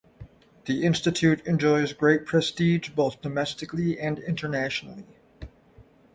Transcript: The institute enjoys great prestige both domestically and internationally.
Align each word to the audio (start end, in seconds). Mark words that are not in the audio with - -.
The 0.65 0.83
institute 0.83 1.45
enjoys 1.45 1.93
great 1.93 2.25
prestige 2.25 2.89
both 2.89 3.21
domestically 3.21 3.99
and 3.99 4.17
internationally. 4.17 5.05